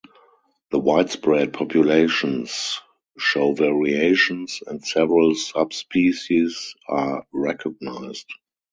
The 0.71 0.79
widespread 0.79 1.53
populations 1.53 2.81
show 3.19 3.53
variations 3.53 4.63
and 4.65 4.83
several 4.83 5.35
subspecies 5.35 6.73
are 6.87 7.27
recognized. 7.31 8.25